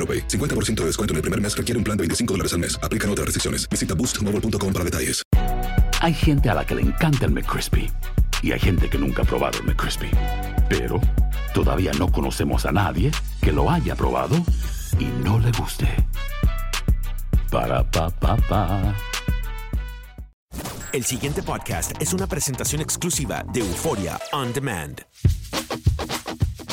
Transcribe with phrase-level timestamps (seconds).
[0.00, 0.26] AroPay.
[0.28, 2.80] 50% de descuento en el primer mes requiere un plan de 25 dólares al mes.
[2.82, 3.68] Aplican otras restricciones.
[3.68, 5.22] Visita boostmobile.com para detalles.
[6.00, 7.90] Hay gente a la que le encanta el McCrispy
[8.42, 10.10] y hay gente que nunca ha probado el McCrispy.
[10.70, 10.98] Pero
[11.52, 13.10] todavía no conocemos a nadie
[13.42, 14.36] que lo haya probado
[14.98, 15.86] y no le guste.
[17.50, 18.94] Para pa pa pa.
[20.92, 25.02] El siguiente podcast es una presentación exclusiva de Euforia On Demand.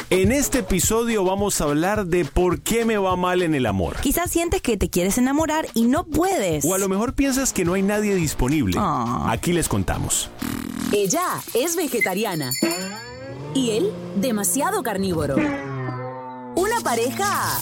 [0.10, 3.98] En este episodio vamos a hablar de por qué me va mal en el amor.
[4.00, 6.64] Quizás sientes que te quieres enamorar y no puedes.
[6.64, 8.78] O a lo mejor piensas que no hay nadie disponible.
[8.80, 9.28] Ah.
[9.30, 10.30] Aquí les contamos.
[10.94, 12.54] Ella es vegetariana.
[13.54, 15.36] Y él, demasiado carnívoro.
[16.56, 17.60] Una pareja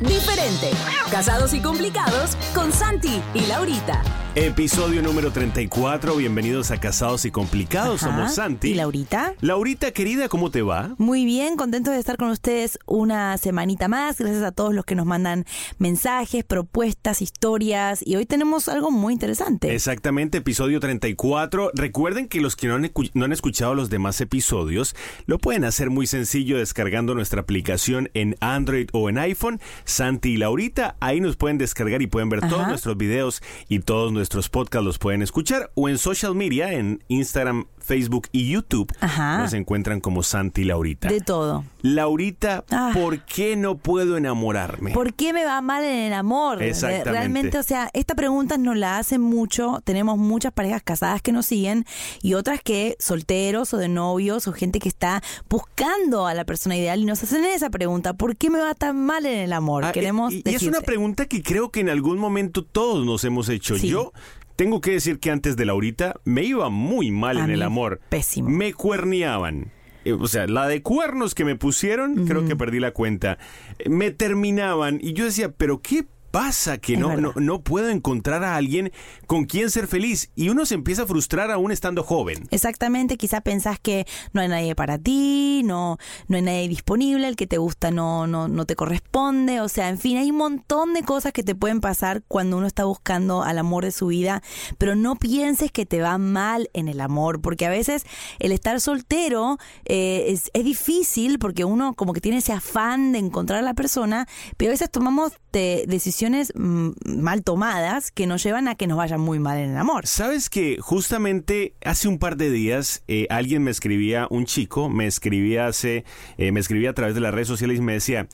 [0.00, 0.70] diferente.
[1.12, 4.02] Casados y complicados con Santi y Laurita.
[4.36, 6.14] Episodio número 34.
[6.14, 8.04] Bienvenidos a Casados y Complicados.
[8.04, 8.12] Ajá.
[8.12, 8.68] Somos Santi.
[8.68, 9.34] ¿Y Laurita?
[9.40, 10.94] Laurita, querida, ¿cómo te va?
[10.98, 14.18] Muy bien, contento de estar con ustedes una semanita más.
[14.18, 15.46] Gracias a todos los que nos mandan
[15.78, 18.06] mensajes, propuestas, historias.
[18.06, 19.74] Y hoy tenemos algo muy interesante.
[19.74, 21.72] Exactamente, episodio 34.
[21.74, 24.94] Recuerden que los que no han, no han escuchado los demás episodios
[25.26, 29.60] lo pueden hacer muy sencillo descargando nuestra aplicación en Android o en iPhone.
[29.84, 34.12] Santi y Laurita, ahí nos pueden descargar y pueden ver todos nuestros videos y todos
[34.12, 35.70] nuestros podcasts los pueden escuchar.
[35.74, 39.38] O en social media, en Instagram, Facebook y YouTube, Ajá.
[39.38, 41.08] nos encuentran como Santi y Laurita.
[41.08, 41.64] De todo.
[41.82, 42.92] Laurita, Ah.
[42.94, 44.92] ¿por qué no puedo enamorarme?
[44.92, 46.62] ¿Por qué me va mal en el amor?
[46.62, 47.10] Exactamente.
[47.10, 49.80] Realmente, o sea, esta pregunta nos la hacen mucho.
[49.82, 51.84] Tenemos muchas parejas casadas que nos siguen
[52.22, 56.76] y otras que solteros o de novios o gente que está buscando a la persona
[56.76, 58.12] ideal y nos hacen esa pregunta.
[58.14, 59.84] ¿Por qué me va tan mal en el amor?
[59.84, 63.24] Ah, Queremos y, y es una pregunta que creo que en algún momento todos nos
[63.24, 63.76] hemos hecho.
[63.76, 63.88] Sí.
[63.88, 64.12] Yo
[64.60, 67.98] tengo que decir que antes de Laurita me iba muy mal A en el amor.
[68.10, 68.50] pésimo.
[68.50, 69.72] Me cuerneaban.
[70.04, 73.38] Eh, O sea, la de cuernos que me pusieron, creo que perdí la cuenta.
[73.78, 78.44] Eh, Me terminaban y yo decía, pero ¿qué pasa que no, no, no puedo encontrar
[78.44, 78.92] a alguien
[79.26, 80.30] con quien ser feliz?
[80.36, 82.46] Y uno se empieza a frustrar aún estando joven.
[82.50, 85.98] Exactamente, quizá pensás que no hay nadie para ti, no,
[86.28, 89.88] no hay nadie disponible, el que te gusta no, no, no te corresponde, o sea,
[89.88, 93.42] en fin, hay un montón de cosas que te pueden pasar cuando uno está buscando
[93.42, 94.42] al amor de su vida,
[94.78, 98.04] pero no pienses que te va mal en el amor, porque a veces
[98.38, 103.18] el estar soltero eh, es, es difícil porque uno como que tiene ese afán de
[103.18, 106.19] encontrar a la persona, pero a veces tomamos de- decisiones
[106.54, 110.06] mm, mal tomadas que nos llevan a que nos vaya muy mal en el amor.
[110.06, 115.06] Sabes que justamente hace un par de días eh, alguien me escribía, un chico me
[115.06, 116.04] escribía hace,
[116.36, 118.28] eh, me escribía a través de las redes sociales y me decía,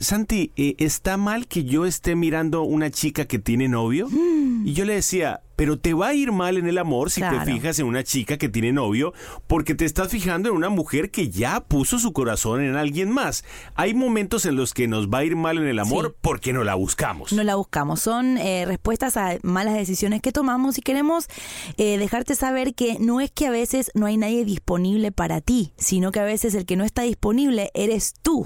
[0.00, 4.08] Santi, eh, ¿está mal que yo esté mirando una chica que tiene novio?
[4.64, 7.40] Y yo le decía, pero te va a ir mal en el amor si Claro.
[7.40, 9.12] te fijas en una chica que tiene novio,
[9.48, 13.44] porque te estás fijando en una mujer que ya puso su corazón en alguien más.
[13.74, 16.16] Hay momentos en los que nos va a ir mal en el amor Sí.
[16.20, 17.32] porque no la buscamos.
[17.32, 18.00] No la buscamos.
[18.00, 21.26] Son eh, respuestas a malas decisiones que tomamos y queremos
[21.76, 25.72] eh, dejarte saber que no es que a veces no hay nadie disponible para ti,
[25.76, 28.44] sino que a veces el que no está disponible eres tú.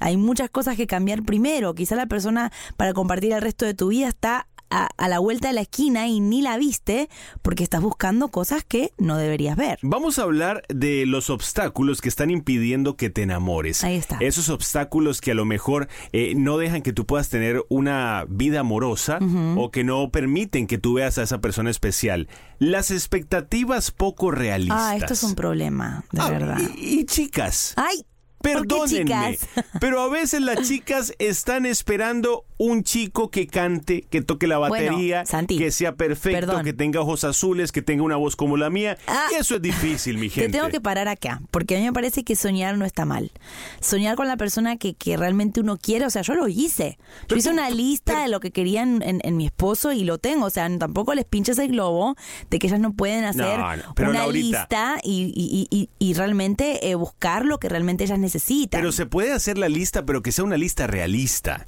[0.00, 1.74] Hay muchas cosas que cambiar primero.
[1.76, 5.48] Quizá la persona para compartir el resto de tu vida está a, a la vuelta
[5.48, 7.08] de la esquina y ni la viste
[7.42, 9.78] porque estás buscando cosas que no deberías ver.
[9.82, 13.84] Vamos a hablar de los obstáculos que están impidiendo que te enamores.
[13.84, 14.18] Ahí está.
[14.20, 18.60] Esos obstáculos que a lo mejor eh, no dejan que tú puedas tener una vida
[18.60, 19.18] amorosa
[19.56, 22.28] o que no permiten que tú veas a esa persona especial.
[22.58, 24.78] Las expectativas poco realistas.
[24.80, 26.58] Ah, esto es un problema, de Ah, verdad.
[26.76, 28.04] Y, y chicas, Ay,
[28.38, 29.38] ¿por qué Perdónenme,
[29.80, 34.74] pero a veces las chicas están esperando un chico que cante, que toque la Bueno,
[34.74, 36.62] batería, Santi, que sea perfecto, perdón.
[36.62, 38.98] que tenga ojos azules, que tenga una voz como la mía.
[39.06, 40.58] Ah, y eso es difícil, mi Te gente.
[40.58, 43.32] tengo que parar acá, porque a mí me parece que soñar no está mal.
[43.80, 46.98] Soñar con la persona que, que realmente uno quiere, o sea, yo lo hice.
[46.98, 50.18] Yo Pero hice una lista de lo que querían en, en mi esposo y lo
[50.18, 50.44] tengo.
[50.44, 52.14] O sea, tampoco les pinches el globo
[52.50, 55.88] de que ellas no pueden hacer No, no, pero una Laurita- lista y, y- y-
[55.98, 58.78] y- y realmente eh, buscar lo que realmente ellas necesitan.
[58.82, 61.66] Pero se puede hacer la lista, pero que sea una lista realista.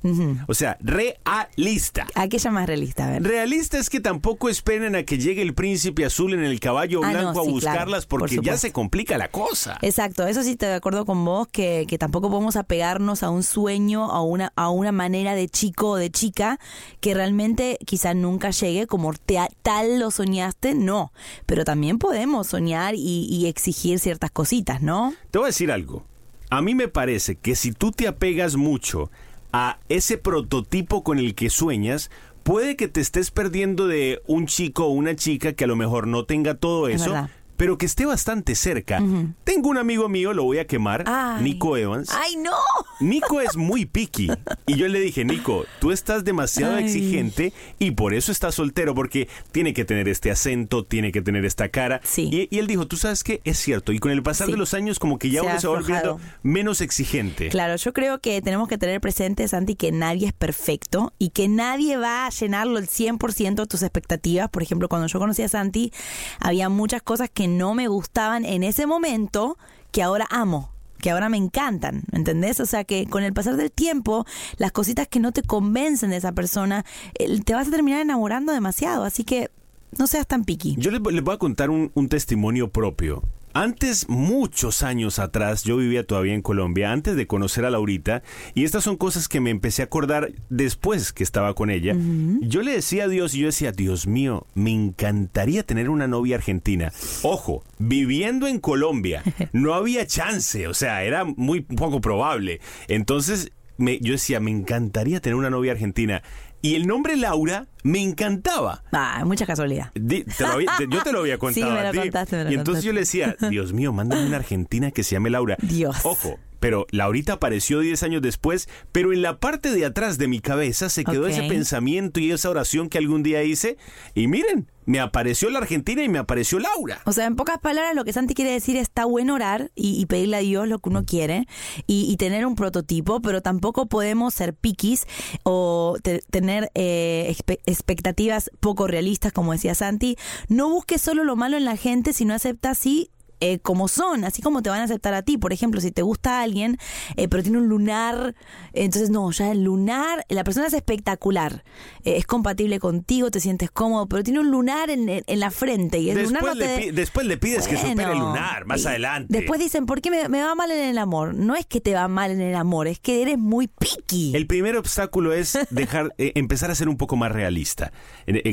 [0.48, 2.06] O sea, realista.
[2.14, 3.06] ¿A qué llamas realista?
[3.06, 3.22] A ver.
[3.22, 7.12] Realista es que tampoco esperen a que llegue el príncipe azul en el caballo Ah,
[7.12, 9.78] no, blanco a claro, buscarlas por porque ya se complica la cosa.
[9.82, 13.42] Exacto, eso sí estoy de acuerdo con vos, que, que tampoco podemos apegarnos a un
[13.42, 16.58] sueño, a una, a una manera de chico o de chica
[17.00, 21.12] que realmente quizá nunca llegue como te, tal lo soñaste, no.
[21.46, 25.14] Pero también podemos soñar y, y exigir ciertas cositas, ¿no?
[25.30, 26.04] Te voy a decir algo.
[26.50, 29.10] A mí me parece que si tú te apegas mucho
[29.52, 32.10] a ese prototipo con el que sueñas,
[32.42, 36.06] puede que te estés perdiendo de un chico o una chica que a lo mejor
[36.06, 37.28] no tenga todo Es eso.
[37.62, 39.00] Pero que esté bastante cerca.
[39.44, 41.44] Tengo un amigo mío, lo voy a quemar, Ay.
[41.44, 42.10] Nico Evans.
[42.10, 42.56] ¡Ay, no!
[42.98, 44.28] Nico es muy picky.
[44.66, 46.84] Y yo le dije, Nico, tú estás demasiado Ay.
[46.86, 51.44] exigente y por eso estás soltero, porque tiene que tener este acento, tiene que tener
[51.44, 52.00] esta cara.
[52.02, 52.28] Sí.
[52.32, 53.92] Y, y él dijo, tú sabes qué, es cierto.
[53.92, 54.52] Y con el pasar Sí.
[54.54, 57.48] de los años, como que ya Se uno se va volviendo menos exigente.
[57.48, 61.46] Claro, yo creo que tenemos que tener presente, Santi, que nadie es perfecto y que
[61.46, 64.48] nadie va a llenarlo el 100% de tus expectativas.
[64.50, 65.92] Por ejemplo, cuando yo conocí a Santi,
[66.40, 69.56] había muchas cosas que no me gustaban en ese momento
[69.92, 72.60] que ahora amo que ahora me encantan, ¿entendés?
[72.60, 74.24] O sea que con el pasar del tiempo,
[74.56, 76.84] las cositas que no te convencen de esa persona,
[77.18, 79.50] eh, te vas a terminar enamorando demasiado, así que
[79.98, 80.76] no seas tan piqui.
[80.78, 83.24] Yo les, voy- a contar un testimonio propio.
[83.54, 88.22] Antes, muchos años atrás, yo vivía todavía en Colombia, antes de conocer a Laurita,
[88.54, 91.94] y estas son cosas que me empecé a acordar después que estaba con ella.
[92.40, 96.36] Yo le decía a Dios, y yo decía, Dios mío, me encantaría tener una novia
[96.36, 96.92] argentina.
[97.22, 99.22] Ojo, viviendo en Colombia,
[99.52, 102.60] no había chance, o sea, era muy poco probable.
[102.88, 106.22] Entonces, me- yo decía, me encantaría tener una novia argentina.
[106.62, 108.84] Y el nombre Laura me encantaba.
[108.92, 109.90] Ah, mucha casualidad.
[109.94, 111.66] Di- te lo había- te- yo te lo había contado.
[111.66, 111.98] Sí, me lo a ti.
[111.98, 112.86] contaste, me lo y entonces contaste.
[112.86, 115.56] yo le decía, Dios mío, mándame una argentina que se llame Laura.
[115.60, 115.96] Dios.
[116.04, 120.38] Ojo, pero Laurita apareció 10 años después, pero en la parte de atrás de mi
[120.40, 123.76] cabeza se quedó ese pensamiento y esa oración que algún día hice.
[124.14, 127.00] Y miren, me apareció la Argentina y me apareció Laura.
[127.04, 130.00] O sea, en pocas palabras, lo que Santi quiere decir es está bueno orar y,
[130.00, 131.46] y pedirle a Dios lo que uno quiere
[131.88, 135.06] y, y tener un prototipo, pero tampoco podemos ser piquis
[135.42, 140.16] o te- tener eh, expe- expectativas poco realistas, como decía Santi.
[140.48, 143.10] No busques solo lo malo en la gente, sino acepta así.
[143.42, 145.36] Eh, como son, así como te van a aceptar a ti.
[145.36, 146.78] Por ejemplo, si te gusta alguien,
[147.16, 148.34] eh, pero tiene un lunar,
[148.72, 151.64] entonces no, ya el lunar, la persona es espectacular,
[152.04, 155.50] eh, es compatible contigo, te sientes cómodo, pero tiene un lunar en, en- en la
[155.50, 156.92] frente y el lunar Después, no le, te...
[156.92, 159.26] después le pides que supere el Bueno, lunar más adelante.
[159.36, 161.34] Después dicen, ¿por qué me, me va mal en el amor?
[161.34, 164.32] No es que te va mal en el amor, es que eres muy picky.
[164.36, 167.92] El primer obstáculo es dejar, eh, empezar a ser un poco más realista.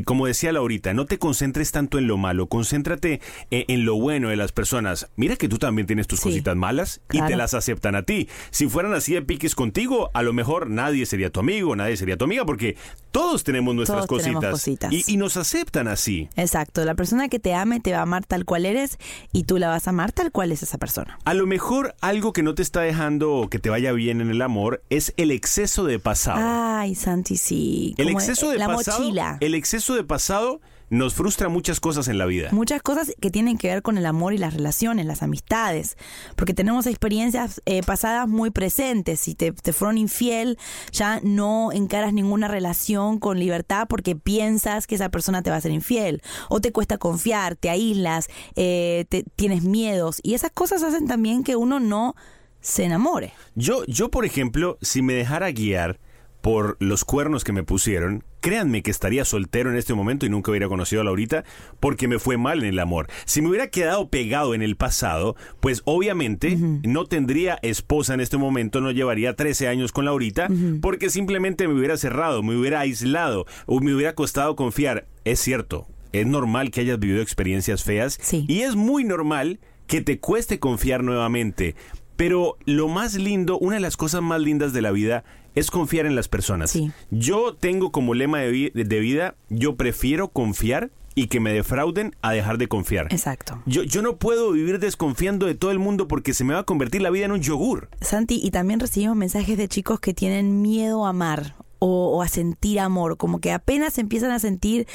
[0.05, 4.35] Como decía Laurita, no te concentres tanto en lo malo, concéntrate en lo bueno de
[4.35, 4.78] las personas.
[5.15, 8.27] Mira que tú también tienes tus Sí, cositas malas y te las aceptan a ti.
[8.51, 12.17] Si fueran así de piques contigo, a lo mejor nadie sería tu amigo, nadie sería
[12.17, 12.75] tu amiga, porque
[13.11, 15.07] todos tenemos nuestras Todos tenemos cositas, cositas.
[15.07, 16.29] Y, y nos aceptan así.
[16.35, 18.97] Exacto, la persona que te ame te va a amar tal cual eres
[19.31, 21.19] y tú la vas a amar tal cual es esa persona.
[21.25, 24.41] A lo mejor algo que no te está dejando que te vaya bien en el
[24.41, 26.39] amor es el exceso de pasado.
[26.43, 27.95] Ay, Santi, sí.
[27.97, 29.37] el exceso de la pasado, mochila.
[29.39, 32.49] el exceso de pasado nos frustra muchas cosas en la vida.
[32.51, 35.97] Muchas cosas que tienen que ver con el amor y las relaciones, las amistades,
[36.35, 39.19] porque tenemos experiencias eh, pasadas muy presentes.
[39.19, 40.57] Si te, te fueron infiel,
[40.91, 45.61] ya no encaras ninguna relación con libertad porque piensas que esa persona te va a
[45.61, 46.21] ser infiel.
[46.49, 50.19] O te cuesta confiar, te aíslas, eh, te- tienes miedos.
[50.23, 52.15] Y esas cosas hacen también que uno no
[52.61, 53.33] se enamore.
[53.55, 55.99] Yo, yo, por ejemplo, si me dejara guiar
[56.41, 60.51] por los cuernos que me pusieron, créanme que estaría soltero en este momento y nunca
[60.51, 61.43] hubiera conocido a Laurita
[61.79, 63.07] porque me fue mal en el amor.
[63.25, 68.37] Si me hubiera quedado pegado en el pasado, pues obviamente no tendría esposa en este
[68.37, 70.47] momento, no llevaría 13 años con Laurita
[70.81, 75.07] porque simplemente me hubiera cerrado, me hubiera aislado o me hubiera costado confiar.
[75.25, 78.45] Es cierto, es normal que hayas vivido experiencias feas Sí.
[78.47, 81.75] y es muy normal que te cueste confiar nuevamente.
[82.19, 85.23] Pero lo más lindo, una de las cosas más lindas de la vida
[85.55, 86.69] es confiar en las personas.
[86.69, 86.91] Sí.
[87.11, 92.13] Yo tengo como lema de, vi- de vida, yo prefiero confiar y que me defrauden
[92.21, 93.07] a dejar de confiar.
[93.11, 93.63] Exacto.
[93.65, 96.63] Yo, yo no puedo vivir desconfiando de todo el mundo porque se me va a
[96.63, 97.87] convertir la vida en un yogur.
[98.01, 102.27] Santi, y también recibimos mensajes de chicos que tienen miedo a amar o, o a
[102.27, 104.87] sentir amor, como que apenas empiezan a sentir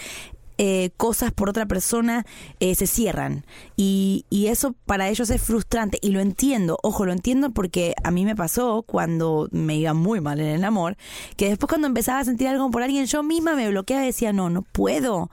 [0.59, 2.25] eh, cosas por otra persona,
[2.61, 3.45] eh, se cierran.
[3.77, 5.99] Y, y eso para ellos es frustrante.
[6.01, 10.21] Y lo entiendo, ojo, lo entiendo porque a mí me pasó cuando me iba muy
[10.21, 10.97] mal en el amor,
[11.37, 14.33] que después cuando empezaba a sentir algo por alguien, yo misma me bloqueaba y decía,
[14.33, 15.31] no, no puedo,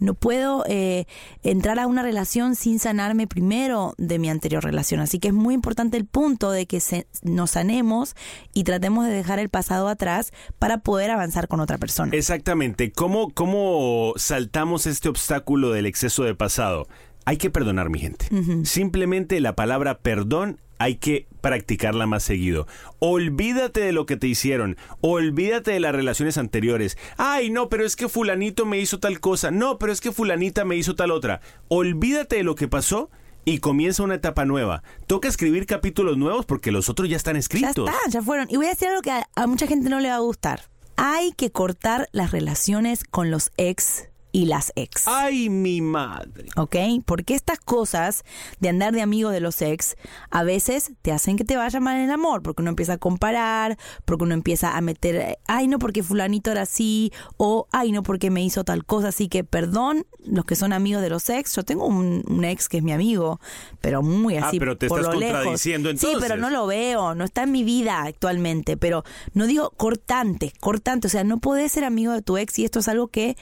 [0.00, 1.06] no puedo eh,
[1.42, 5.00] entrar a una relación sin sanarme primero de mi anterior relación.
[5.00, 8.16] Así que es muy importante el punto de que se- nos sanemos
[8.52, 12.10] y tratemos de dejar el pasado atrás para poder avanzar con otra persona.
[12.16, 12.90] Exactamente.
[12.90, 16.86] ¿Cómo, ¿Cómo saltamos este obstáculo del exceso de pasado?
[17.26, 18.26] Hay que perdonar, mi gente.
[18.64, 22.66] Simplemente la palabra perdón hay que practicarla más seguido.
[22.98, 24.76] Olvídate de lo que te hicieron.
[25.00, 26.98] Olvídate de las relaciones anteriores.
[27.16, 29.50] Ay, no, pero es que fulanito me hizo tal cosa.
[29.50, 31.40] No, pero es que fulanita me hizo tal otra.
[31.68, 33.10] Olvídate de lo que pasó
[33.46, 34.82] y comienza una etapa nueva.
[35.06, 37.88] Toca escribir capítulos nuevos porque los otros ya están Ya escritos.
[37.88, 38.48] está, ya fueron.
[38.50, 40.62] Y voy a decir algo que a, a mucha gente no le va a gustar.
[40.96, 45.06] Hay que cortar las relaciones con los ex y las ex.
[45.06, 46.46] Ay, mi madre.
[46.56, 46.74] ¿Ok?
[47.06, 48.24] Porque estas cosas
[48.58, 49.94] de andar de amigo de los ex
[50.28, 52.98] a veces te hacen que te vaya mal en el amor, porque uno empieza a
[52.98, 58.02] comparar, porque uno empieza a meter, ay no, porque fulanito era así, o ay no,
[58.02, 61.54] porque me hizo tal cosa, así que perdón, los que son amigos de los ex,
[61.54, 63.38] yo tengo un, un ex que es mi amigo,
[63.80, 65.36] pero muy Ah, así, pero te por estás lo lejos.
[65.36, 66.40] contradiciendo, Sí, pero entonces.
[66.40, 71.10] no lo veo, no está en mi vida actualmente, pero no digo cortante, cortante, o
[71.10, 73.36] sea, no podés ser amigo de tu ex y esto es algo que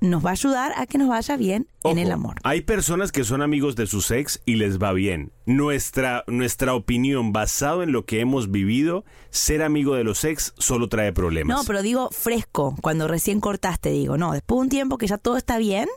[0.00, 2.36] nos va a ayudar a que nos vaya bien en el amor.
[2.44, 5.32] Hay personas que son amigos de sus ex y les va bien.
[5.46, 10.88] Nuestra, nuestra opinión, basado en lo que hemos vivido, ser amigo de los ex solo
[10.88, 11.56] trae problemas.
[11.56, 15.18] No, pero digo fresco, cuando recién cortaste, digo, no, después de un tiempo que ya
[15.18, 15.88] todo está bien,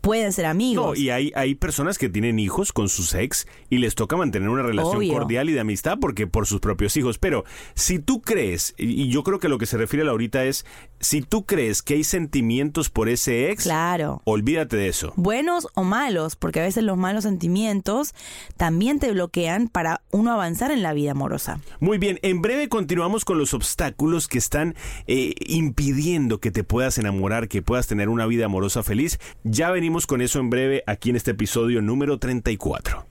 [0.00, 0.86] pueden ser amigos.
[0.86, 4.48] No, y hay, hay personas que tienen hijos con sus ex y les toca mantener
[4.48, 5.12] una relación Obvio.
[5.14, 7.18] cordial y de amistad porque por sus propios hijos.
[7.18, 10.44] Pero si tú crees, y y yo creo que lo que se refiere a Laurita
[10.44, 10.66] es,
[11.00, 14.20] si tú crees que hay sentimientos por ese ex, Claro.
[14.24, 15.12] olvídate de eso.
[15.16, 18.14] Buenos o malos, porque a veces los malos sentimientos
[18.56, 21.60] también te bloquean para uno avanzar en la vida amorosa.
[21.80, 24.74] Muy bien, en breve continuamos con los obstáculos que están
[25.06, 29.18] eh, impidiendo que te puedas enamorar, que puedas tener una vida amorosa feliz.
[29.44, 33.04] Ya venimos con eso en breve aquí en este episodio número 34.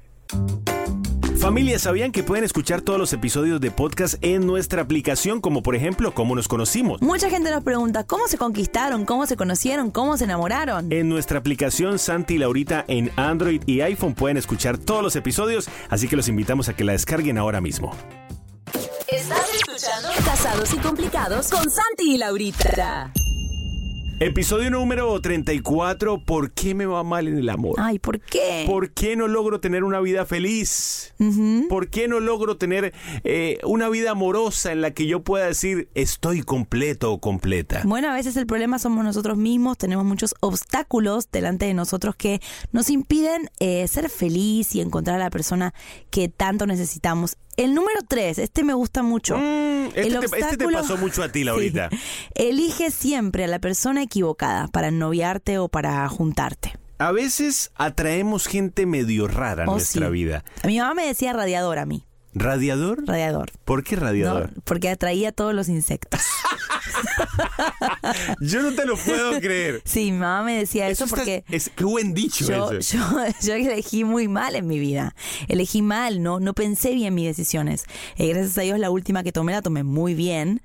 [1.38, 5.75] Familia, ¿sabían que pueden escuchar todos los episodios de podcast en nuestra aplicación, como por
[5.75, 7.01] ejemplo, cómo nos conocimos?
[7.01, 9.05] Mucha gente nos pregunta, ¿cómo se conquistaron?
[9.05, 9.91] ¿Cómo se conocieron?
[9.91, 10.91] ¿Cómo se enamoraron?
[10.91, 15.67] En nuestra aplicación Santi y Laurita en Android y iPhone pueden escuchar todos los episodios,
[15.89, 17.93] así que los invitamos a que la descarguen ahora mismo.
[19.07, 23.12] Estás escuchando Casados y Complicados con Santi y Laurita.
[24.22, 27.78] Episodio número 34, ¿por qué me va mal en el amor?
[27.80, 28.66] Ay, ¿por qué?
[28.68, 31.14] ¿Por qué no logro tener una vida feliz?
[31.70, 35.88] ¿Por qué no logro tener eh, una vida amorosa en la que yo pueda decir
[35.96, 37.84] estoy completo o completa?
[37.86, 42.42] Bueno, a veces el problema somos nosotros mismos, tenemos muchos obstáculos delante de nosotros que
[42.74, 45.74] nos impiden eh, ser feliz y encontrar a la persona
[46.10, 47.38] que tanto necesitamos.
[47.63, 49.38] El número tres, este me gusta mucho.
[49.38, 51.89] Mm, este, El te, este te pasó mucho a ti, Laurita.
[51.89, 51.98] Sí.
[52.36, 56.74] Elige siempre a la persona equivocada para noviarte o para juntarte.
[57.00, 60.12] A veces atraemos gente medio rara a Oh, nuestra sí.
[60.13, 60.44] vida.
[60.66, 62.06] Mi mamá me decía radiador a mí.
[62.33, 63.05] ¿Radiador?
[63.05, 63.51] Radiador.
[63.65, 64.03] ¿Por qué ¿no?
[64.03, 64.51] radiador?
[64.63, 66.21] Porque atraía a todos los insectos.
[68.39, 69.81] Yo no te lo puedo creer.
[69.86, 72.98] Sí, mi mamá me decía eso, porque es, qué buen dicho yo, eso.
[72.98, 73.03] yo,
[73.41, 75.15] yo elegí muy mal en mi vida.
[75.48, 77.86] Elegí mal, no, no pensé bien mis decisiones.
[78.17, 80.62] Eh, gracias a Dios la última que tomé la tomé muy bien.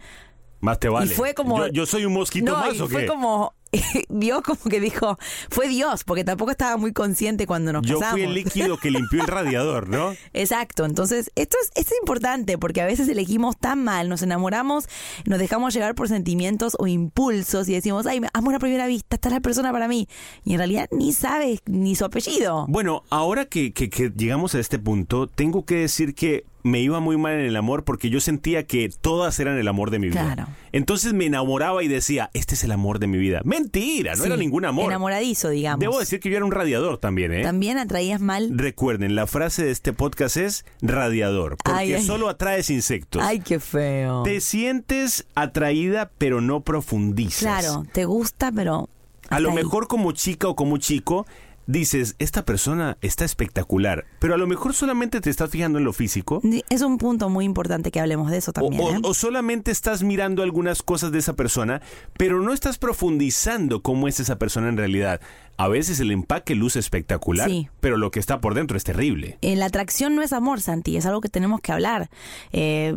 [0.60, 1.06] Más te vale.
[1.06, 1.58] Y fue como.
[1.58, 3.06] Yo, yo soy un mosquito no, más y o fue qué?
[3.06, 3.54] como.
[4.08, 5.18] Dios como que dijo,
[5.50, 8.12] fue Dios, porque tampoco estaba muy consciente cuando nos Yo casamos.
[8.12, 10.14] fui el líquido que limpió el radiador, ¿no?
[10.32, 14.88] Exacto, entonces esto es, es importante porque a veces elegimos tan mal, nos enamoramos,
[15.26, 19.28] nos dejamos llevar por sentimientos o impulsos y decimos, ay, amor a primera vista, esta
[19.28, 20.08] es la persona para mí.
[20.44, 22.66] Y en realidad ni sabes ni su apellido.
[22.68, 26.98] Bueno, ahora que, que- que llegamos a este punto, tengo que decir que me iba
[26.98, 30.08] muy mal en el amor porque yo sentía que todas eran el amor de mi
[30.08, 30.34] vida.
[30.34, 30.48] Claro.
[30.72, 33.42] Entonces me enamoraba y decía, este es el amor de mi vida.
[33.44, 34.86] Mentira, no Sí, era ningún amor.
[34.86, 35.80] Enamoradizo, digamos.
[35.80, 37.42] Debo decir que yo era un radiador también, ¿eh?
[37.42, 38.48] También atraías mal.
[38.56, 42.02] Recuerden, la frase de este podcast es radiador, porque Ay, ay.
[42.02, 43.22] solo atraes insectos.
[43.22, 44.22] Ay, qué feo.
[44.22, 47.42] Te sientes atraída, pero no profundizas.
[47.42, 48.88] Claro, te gusta, pero.
[49.28, 49.54] A lo ahí.
[49.56, 51.26] mejor como chica o como chico
[51.66, 55.92] dices, esta persona está espectacular, pero a lo mejor solamente te estás fijando en lo
[55.92, 56.40] físico.
[56.68, 58.82] Es un punto muy importante que hablemos de eso O, también.
[58.82, 59.00] o- ¿eh?
[59.02, 61.80] o solamente estás mirando algunas cosas de esa persona,
[62.18, 65.20] pero no estás profundizando cómo es esa persona en realidad.
[65.56, 67.68] A veces el empaque luce espectacular, Sí.
[67.80, 69.38] pero lo que está por dentro es terrible.
[69.40, 72.10] Eh, la atracción no es amor, Santi, es algo que tenemos que hablar.
[72.52, 72.96] Eh,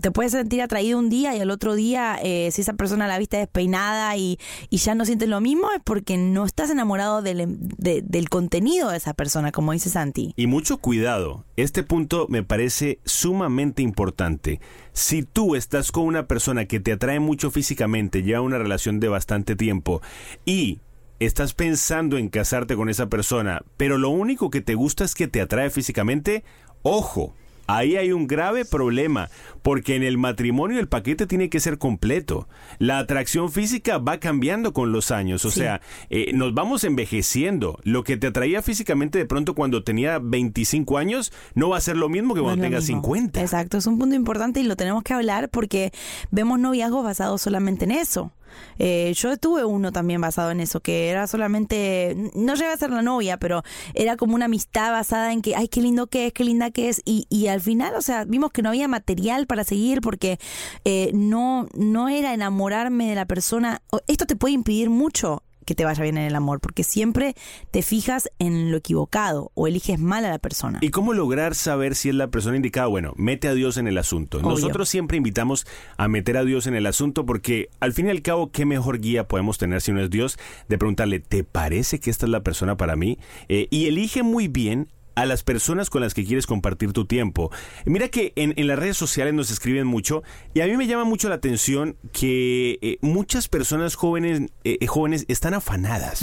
[0.00, 3.18] te puedes sentir atraído un día y al otro día, eh, si esa persona la
[3.18, 4.38] viste despeinada y,
[4.70, 8.28] y ya no sientes lo mismo, es porque no estás enamorado del, em- de- del
[8.28, 10.32] contenido de esa persona, como dice Santi.
[10.36, 14.60] Y mucho cuidado, este punto me parece sumamente importante.
[14.92, 19.08] Si tú estás con una persona que te atrae mucho físicamente, lleva una relación de
[19.08, 20.00] bastante tiempo
[20.44, 20.80] y
[21.20, 25.28] estás pensando en casarte con esa persona, pero lo único que te gusta es que
[25.28, 26.44] te atrae físicamente,
[26.82, 27.34] ojo.
[27.70, 29.28] Ahí hay un grave problema,
[29.60, 32.48] porque en el matrimonio el paquete tiene que ser completo.
[32.78, 35.60] La atracción física va cambiando con los años, o Sí.
[35.60, 37.78] sea, eh, nos vamos envejeciendo.
[37.84, 41.98] Lo que te atraía físicamente de pronto cuando tenía 25 años no va a ser
[41.98, 43.02] lo mismo que cuando tengas mismo.
[43.02, 43.42] 50.
[43.42, 45.92] Exacto, es un punto importante y lo tenemos que hablar porque
[46.30, 48.32] vemos noviazgos basados solamente en eso.
[48.78, 52.90] Eh, yo tuve uno también basado en eso, que era solamente, no llega a ser
[52.90, 53.62] la novia, pero
[53.94, 56.88] era como una amistad basada en que, ay, qué lindo que es, qué linda que
[56.88, 60.38] es, y, y al final, o sea, vimos que no había material para seguir porque
[60.84, 63.82] eh, no, no era enamorarme de la persona.
[64.06, 67.34] Esto te puede impedir mucho que te vaya bien en el amor, porque siempre
[67.70, 70.78] te fijas en lo equivocado o eliges mal a la persona.
[70.80, 72.86] ¿Y cómo lograr saber si es la persona indicada?
[72.86, 74.38] Bueno, mete a Dios en el asunto.
[74.38, 74.48] Obvio.
[74.48, 75.66] Nosotros siempre invitamos
[75.98, 78.98] a meter a Dios en el asunto porque al fin y al cabo, ¿qué mejor
[78.98, 80.38] guía podemos tener si no es Dios?
[80.70, 83.18] De preguntarle, ¿te parece que esta es la persona para mí?
[83.50, 87.50] Eh, y elige muy bien a las personas con las que quieres compartir tu tiempo.
[87.84, 90.22] Mira que en, en las redes sociales nos escriben mucho
[90.54, 95.24] y a mí me llama mucho la atención que eh, muchas personas jóvenes, eh, jóvenes
[95.28, 96.22] están afanadas.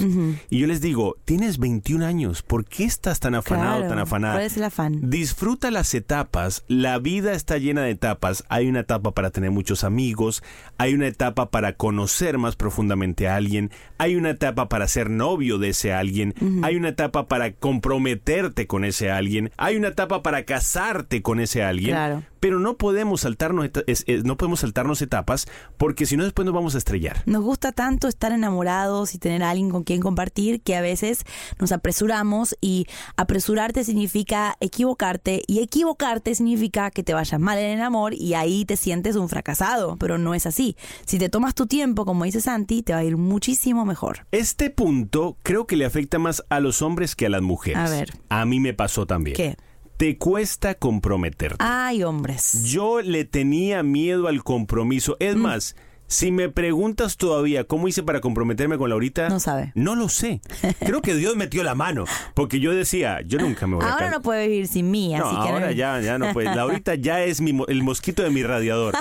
[0.49, 4.35] Y yo les digo, tienes 21 años, ¿por qué estás tan afanado, Claro, tan afanada?
[4.35, 5.09] ¿cuál es el afán?
[5.09, 6.63] Disfruta las etapas.
[6.67, 8.45] La vida está llena de etapas.
[8.47, 10.41] Hay una etapa para tener muchos amigos.
[10.77, 13.71] Hay una etapa para conocer más profundamente a alguien.
[13.97, 16.33] Hay una etapa para ser novio de ese alguien.
[16.63, 19.51] Hay una etapa para comprometerte con ese alguien.
[19.57, 21.91] Hay una etapa para casarte con ese alguien.
[21.95, 22.23] Claro.
[22.39, 26.75] Pero no podemos saltarnos, es- no podemos saltarnos etapas porque si no después nos vamos
[26.75, 27.23] a estrellar.
[27.25, 31.23] Nos gusta tanto estar enamorados y tener a alguien con quien compartir que a veces
[31.59, 32.85] nos apresuramos y
[33.17, 38.63] apresurarte significa equivocarte y equivocarte significa que te vayas mal en el amor y ahí
[38.65, 40.75] te sientes un fracasado, pero no es así.
[41.07, 44.27] Si te tomas tu tiempo, como dice Santi, te va a ir muchísimo mejor.
[44.31, 47.79] Este punto creo que le afecta más a los hombres que a las mujeres.
[47.79, 48.13] A ver.
[48.29, 49.35] A mí me pasó también.
[49.35, 49.57] ¿Qué?
[49.97, 51.55] Te cuesta comprometerte.
[51.59, 52.63] Ay, hombres.
[52.65, 55.13] Yo le tenía miedo al compromiso.
[55.13, 55.23] Mm.
[55.23, 55.75] Es más,
[56.07, 59.71] si me preguntas todavía cómo hice para comprometerme con Laurita, No sabe.
[59.73, 60.41] No lo sé.
[60.79, 64.09] Creo que Dios metió la mano, porque yo decía, yo nunca me voy a Ahora
[64.11, 66.53] no puede vivir sin mí, No, así que ahora ya, ya no puede.
[66.53, 68.93] Laurita ya es mi el mosquito de mi radiador.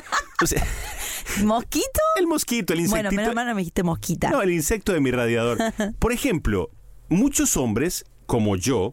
[0.42, 0.64] O sea,
[1.42, 2.00] ¿Mosquito?
[2.20, 3.20] el mosquito, el Bueno, insectito.
[3.20, 4.30] menos mal no me dijiste mosquita.
[4.30, 5.58] No, el insecto de mi radiador.
[5.98, 6.70] Por ejemplo,
[7.08, 8.92] muchos hombres, como yo,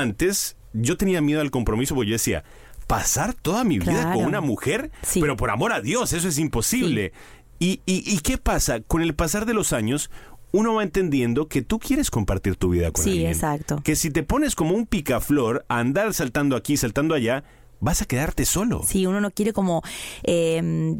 [0.00, 2.44] antes, yo tenía miedo al compromiso porque yo decía,
[2.86, 5.20] pasar toda mi vida con una mujer, Sí.
[5.20, 7.12] pero por amor a Dios, eso es imposible.
[7.58, 8.80] Y, y, ¿Y qué pasa?
[8.80, 10.10] Con el pasar de los años,
[10.50, 13.28] uno va entendiendo que tú quieres compartir tu vida con Sí, alguien.
[13.30, 13.80] exacto.
[13.84, 17.44] Que si te pones como un picaflor a andar saltando aquí, saltando allá,
[17.80, 18.82] vas a quedarte solo.
[18.86, 19.82] Sí, uno no quiere como
[20.24, 20.96] eh,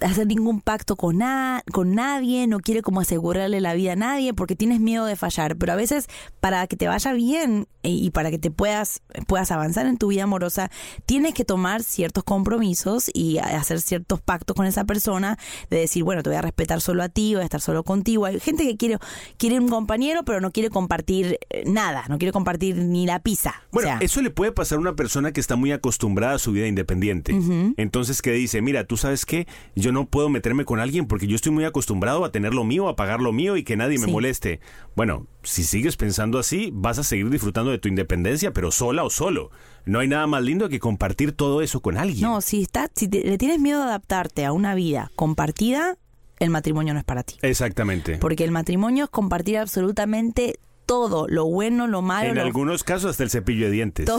[0.00, 4.32] hacer ningún pacto con, na- con nadie, no quiere como asegurarle la vida a nadie
[4.34, 5.56] porque tienes miedo de fallar.
[5.56, 6.06] Pero a veces
[6.40, 10.08] para que te vaya bien eh, y para que te puedas, puedas avanzar en tu
[10.08, 10.70] vida amorosa,
[11.06, 15.36] tienes que tomar ciertos compromisos y hacer ciertos pactos con esa persona
[15.70, 18.24] de decir, bueno, te voy a respetar solo a ti, voy a estar solo contigo.
[18.26, 18.98] Hay gente que quiere,
[19.36, 23.62] quiere un compañero pero no quiere compartir eh, nada, no quiere compartir ni la pizza.
[23.70, 26.38] O Bueno, sea, eso le puede pasar a una persona que está muy acostumbrada a
[26.38, 27.32] su vida independiente.
[27.76, 31.36] Entonces, que dice, mira, tú sabes qué, yo no puedo meterme con alguien porque yo
[31.36, 34.06] estoy muy acostumbrado a tener lo mío, a pagar lo mío y que nadie me
[34.06, 34.10] Sí.
[34.12, 34.60] moleste.
[34.96, 39.10] Bueno, si sigues pensando así, vas a seguir disfrutando de tu independencia, pero sola o
[39.10, 39.50] solo.
[39.84, 42.20] No hay nada más lindo que compartir todo eso con alguien.
[42.22, 45.96] No, si, está, si te- le tienes miedo a adaptarte a una vida compartida,
[46.38, 47.36] el matrimonio no es para ti.
[47.42, 48.18] Exactamente.
[48.18, 52.28] Porque el matrimonio es compartir absolutamente todo, lo bueno, lo malo.
[52.30, 54.04] En lo- algunos casos hasta el cepillo de dientes.
[54.06, 54.18] To-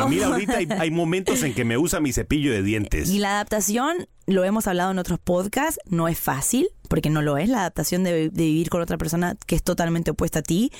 [0.00, 3.08] A mí ahorita hay, hay momentos en que me usa mi cepillo de dientes.
[3.10, 7.38] Y la adaptación, lo hemos hablado en otros podcasts, no es fácil, porque no lo
[7.38, 10.70] es, la adaptación de, de vivir con otra persona que es totalmente opuesta a ti,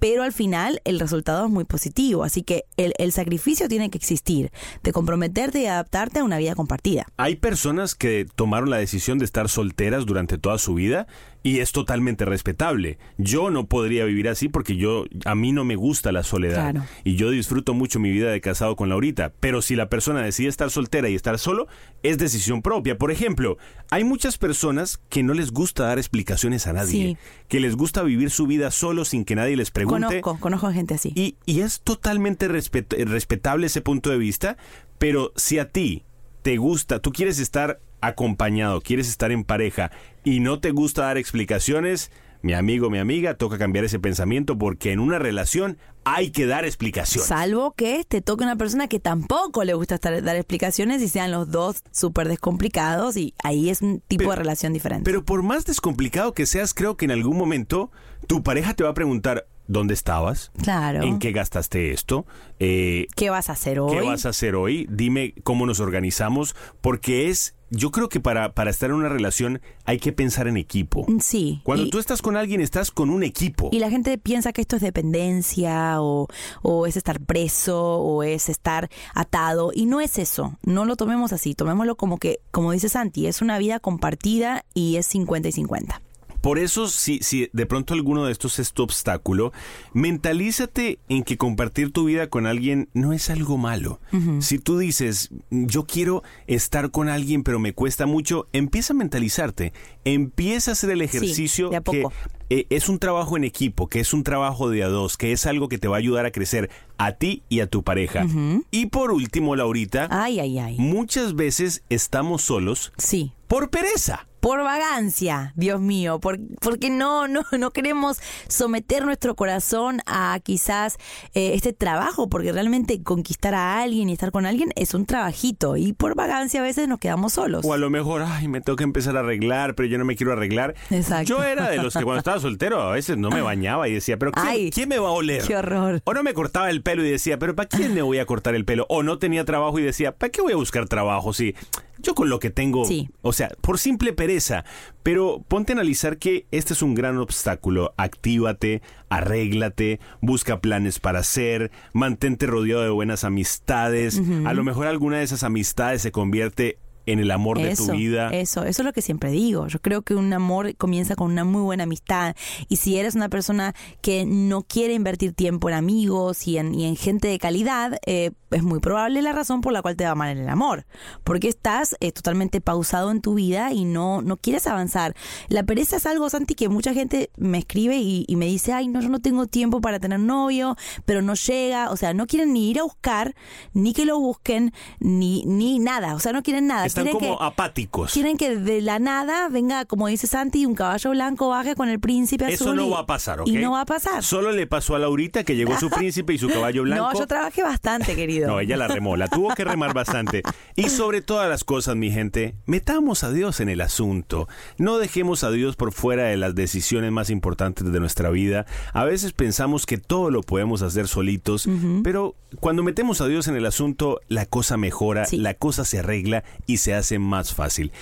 [0.00, 3.96] pero al final el resultado es muy positivo, así que el, el sacrificio tiene que
[3.98, 4.50] existir,
[4.82, 7.06] de comprometerte y adaptarte a una vida compartida.
[7.16, 11.06] Hay personas que tomaron la decisión de estar solteras durante toda su vida
[11.42, 12.98] y es totalmente respetable.
[13.16, 16.86] Yo no podría vivir así porque yo a mí no me gusta la soledad Claro.
[17.04, 20.48] y yo disfruto mucho mi vida de casado con Laurita, pero si la persona decide
[20.48, 21.66] estar soltera y estar solo,
[22.02, 22.98] es decisión propia.
[23.00, 23.56] Por ejemplo,
[23.90, 27.16] hay muchas personas que no les gusta dar explicaciones a nadie, Sí.
[27.48, 30.20] que les gusta vivir su vida solo sin que nadie les pregunte.
[30.20, 31.10] Conozco, conozco gente así.
[31.14, 34.58] Y, y es totalmente respet- respetable ese punto de vista,
[34.98, 36.04] pero si a ti
[36.42, 39.90] te gusta, tú quieres estar acompañado, quieres estar en pareja
[40.22, 42.10] y no te gusta dar explicaciones,
[42.42, 46.64] mi amigo, mi amiga, toca cambiar ese pensamiento porque en una relación hay que dar
[46.64, 47.28] explicaciones.
[47.28, 51.30] Salvo que te toque una persona que tampoco le gusta estar, dar explicaciones y sean
[51.30, 55.04] los dos súper descomplicados y ahí es un tipo Pero- de relación diferente.
[55.04, 57.90] Pero por más descomplicado que seas, creo que en algún momento
[58.26, 60.50] tu pareja te va a preguntar, ¿dónde estabas?
[60.62, 61.02] claro.
[61.02, 62.26] ¿En qué gastaste esto?
[62.58, 63.94] Eh, ¿Qué vas a hacer hoy?
[63.96, 64.86] ¿Qué vas a hacer hoy?
[64.90, 69.60] Dime cómo nos organizamos, porque es, yo creo que para, para estar en una relación
[69.84, 71.06] hay que pensar en equipo.
[71.20, 71.60] Sí.
[71.64, 73.68] Cuando y- tú estás con alguien, estás con un equipo.
[73.72, 76.28] Y la gente piensa que esto es dependencia o,
[76.62, 80.58] o es estar preso o es estar atado y no es eso.
[80.64, 84.96] No lo tomemos así, tomémoslo como que, como dice Santi, es una vida compartida y
[84.96, 86.02] es 50 y 50.
[86.40, 89.52] Por eso, si, si de pronto alguno de estos es tu obstáculo,
[89.92, 94.00] mentalízate en que compartir tu vida con alguien no es algo malo.
[94.40, 99.72] Si tú dices, yo quiero estar con alguien, pero me cuesta mucho, empieza a mentalizarte.
[100.04, 102.12] Empieza a hacer el ejercicio de a que poco.
[102.48, 105.46] eh, es un trabajo en equipo, que es un trabajo de a dos, que es
[105.46, 108.26] algo que te va a ayudar a crecer a ti y a tu pareja.
[108.70, 110.76] Y por último, Laurita, Ay, ay, ay.
[110.78, 113.32] muchas veces estamos solos Sí.
[113.46, 114.26] por pereza.
[114.40, 120.96] Por vagancia, Dios mío, por- porque no, no, no queremos someter nuestro corazón a quizás
[121.34, 125.76] eh, este trabajo, porque realmente conquistar a alguien y estar con alguien es un trabajito
[125.76, 127.64] y por vagancia a veces nos quedamos solos.
[127.64, 130.16] O a lo mejor, ay, me tengo que empezar a arreglar, pero yo no me
[130.16, 130.74] quiero arreglar.
[130.90, 131.24] Exacto.
[131.28, 134.16] Yo era de los que cuando estaba soltero a veces no me bañaba y decía,
[134.16, 135.42] pero ¿quién, Ay, quién me va a oler?
[135.46, 136.00] Qué horror.
[136.04, 138.54] O no me cortaba el pelo y decía, pero ¿para quién me voy a cortar
[138.54, 138.86] el pelo?
[138.88, 141.54] O no tenía trabajo y decía, ¿para qué voy a buscar trabajo si
[142.00, 143.08] yo con lo que tengo, Sí.
[143.22, 144.64] o sea, por simple pereza?
[145.02, 147.94] Pero ponte a analizar que este es un gran obstáculo.
[147.96, 154.20] Actívate, arréglate, busca planes para hacer, mantente rodeado de buenas amistades.
[154.44, 158.28] A lo mejor alguna de esas amistades se convierte en el amor de tu vida.
[158.30, 159.66] Eso, eso es lo que siempre digo.
[159.66, 162.36] Yo creo que un amor comienza con una muy buena amistad.
[162.68, 166.84] Y si eres una persona que no quiere invertir tiempo en amigos y en, y
[166.86, 170.14] en gente de calidad, eh, es muy probable la razón por la cual te va
[170.14, 170.86] mal en el amor.
[171.24, 175.14] Porque estás eh, totalmente pausado en tu vida y no, no quieres avanzar.
[175.48, 178.88] La pereza es algo, Santi, que mucha gente me escribe y, y me dice, ay,
[178.88, 181.90] no, yo no tengo tiempo para tener novio, pero no llega.
[181.90, 183.34] O sea, no quieren ni ir a buscar,
[183.72, 186.14] ni que lo busquen, ni, ni nada.
[186.14, 186.86] O sea, no quieren nada.
[186.86, 188.12] Están quieren como que, apáticos.
[188.12, 192.00] Quieren que de la nada venga, como dice Santi, un caballo blanco baje con el
[192.00, 192.54] príncipe azul.
[192.54, 193.48] Eso no y- va a pasar, ¿ok?
[193.48, 194.22] Y no va a pasar.
[194.22, 197.12] Solo le pasó a Laurita que llegó su príncipe y su caballo blanco.
[197.12, 198.39] No, yo trabajé bastante, querido.
[198.46, 200.42] No, ella la remó, la tuvo que remar bastante.
[200.76, 204.48] Y sobre todas las cosas, mi gente, metamos a Dios en el asunto.
[204.78, 208.66] No dejemos a Dios por fuera de las decisiones más importantes de nuestra vida.
[208.92, 211.68] A veces pensamos que todo lo podemos hacer solitos,
[212.02, 215.36] pero cuando metemos a Dios en el asunto, la cosa mejora, Sí.
[215.36, 217.92] la cosa se arregla y se hace más fácil.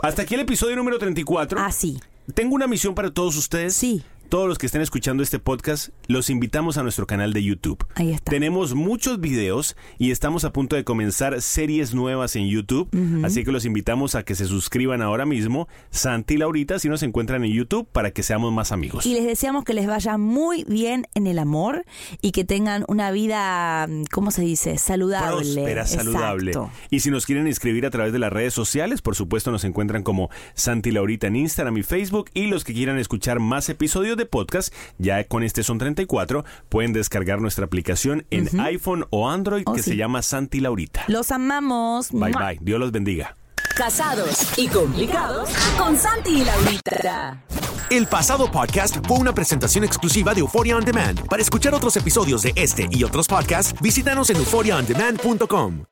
[0.00, 1.60] Hasta aquí el episodio número 34.
[1.60, 2.00] Ah, sí.
[2.34, 3.74] Tengo una misión para todos ustedes.
[3.74, 4.02] Sí.
[4.32, 7.84] Todos los que estén escuchando este podcast, los invitamos a nuestro canal de YouTube.
[7.96, 8.30] Ahí está.
[8.30, 12.88] Tenemos muchos videos y estamos a punto de comenzar series nuevas en YouTube.
[13.24, 15.68] Así que los invitamos a que se suscriban ahora mismo.
[15.90, 19.04] Santi y Laurita, si nos encuentran en YouTube, para que seamos más amigos.
[19.04, 21.84] Y les deseamos que les vaya muy bien en el amor
[22.22, 24.78] y que tengan una vida, ¿cómo se dice?
[24.78, 25.42] Saludable.
[25.42, 26.52] Próspera, saludable.
[26.52, 26.72] Exacto.
[26.88, 30.02] Y si nos quieren inscribir a través de las redes sociales, por supuesto nos encuentran
[30.02, 32.30] como Santi y Laurita en Instagram y Facebook.
[32.32, 36.92] Y los que quieran escuchar más episodios de podcast, ya con este son 34, pueden
[36.92, 39.90] descargar nuestra aplicación en iPhone o Android Oh, que sí.
[39.90, 41.04] se llama Santi Laurita.
[41.08, 42.10] Los amamos.
[42.10, 42.58] Bye bye.
[42.60, 43.36] Dios los bendiga.
[43.76, 47.42] Casados y complicados con Santi y Laurita.
[47.90, 51.26] El pasado podcast fue una presentación exclusiva de Euphoria On Demand.
[51.28, 55.91] Para escuchar otros episodios de este y otros podcasts, visítanos en euphoriaondemand.com.